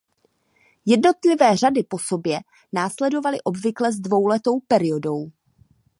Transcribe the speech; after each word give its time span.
Jednotlivé 0.85 1.55
řady 1.57 1.83
po 1.83 1.99
sobě 1.99 2.39
následovaly 2.73 3.41
obvykle 3.41 3.93
s 3.93 3.99
dvouletou 3.99 4.59
periodou. 4.59 5.31